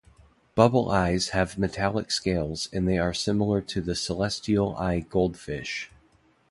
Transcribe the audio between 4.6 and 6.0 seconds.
eye goldfish.